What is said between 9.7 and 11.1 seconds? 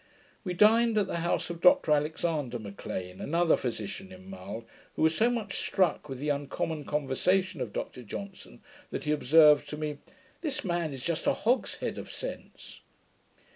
me, 'This man is